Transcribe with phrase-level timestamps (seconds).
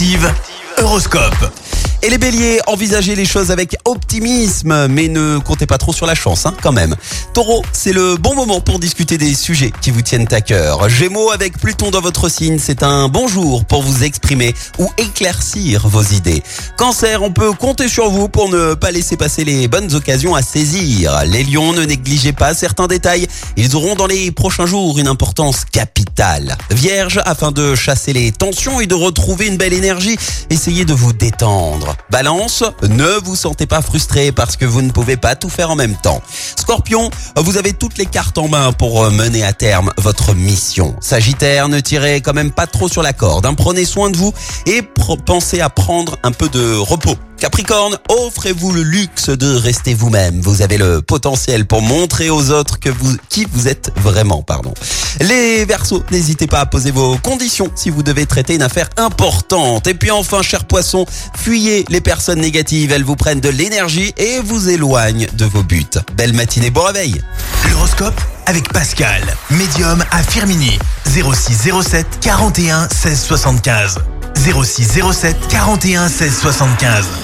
[0.00, 0.30] Active
[0.76, 1.67] Horoscope.
[2.00, 6.14] Et les béliers, envisagez les choses avec optimisme, mais ne comptez pas trop sur la
[6.14, 6.94] chance, hein, quand même.
[7.34, 10.88] Taureau, c'est le bon moment pour discuter des sujets qui vous tiennent à cœur.
[10.88, 15.88] Gémeaux, avec Pluton dans votre signe, c'est un bon jour pour vous exprimer ou éclaircir
[15.88, 16.44] vos idées.
[16.76, 20.42] Cancer, on peut compter sur vous pour ne pas laisser passer les bonnes occasions à
[20.42, 21.24] saisir.
[21.26, 23.26] Les lions, ne négligez pas certains détails.
[23.56, 26.56] Ils auront dans les prochains jours une importance capitale.
[26.70, 30.16] Vierge, afin de chasser les tensions et de retrouver une belle énergie,
[30.48, 31.87] essayez de vous détendre.
[32.10, 35.76] Balance, ne vous sentez pas frustré parce que vous ne pouvez pas tout faire en
[35.76, 36.22] même temps.
[36.58, 40.94] Scorpion, vous avez toutes les cartes en main pour mener à terme votre mission.
[41.00, 43.46] Sagittaire, ne tirez quand même pas trop sur la corde.
[43.46, 43.54] hein.
[43.54, 44.32] Prenez soin de vous
[44.66, 44.82] et
[45.26, 47.16] pensez à prendre un peu de repos.
[47.38, 50.40] Capricorne, offrez-vous le luxe de rester vous-même.
[50.40, 54.74] Vous avez le potentiel pour montrer aux autres que vous, qui vous êtes vraiment, pardon.
[55.20, 59.86] Les Verseaux, n'hésitez pas à poser vos conditions si vous devez traiter une affaire importante.
[59.86, 61.06] Et puis enfin, cher poisson,
[61.36, 62.90] fuyez les personnes négatives.
[62.92, 65.86] Elles vous prennent de l'énergie et vous éloignent de vos buts.
[66.16, 67.22] Belle matinée, bon réveil.
[67.70, 70.78] L'horoscope avec Pascal, médium à Firmini.
[71.06, 73.98] 06 07 41 16 75.
[74.36, 77.08] 06 07 41 16 75.